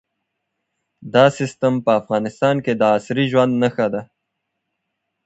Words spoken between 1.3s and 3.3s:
سیستم په افغانستان کې د عصري